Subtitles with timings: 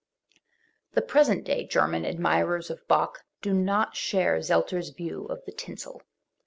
[0.93, 6.01] The present day German admirers of Bach do not, share Zelter's view of the "tinsel".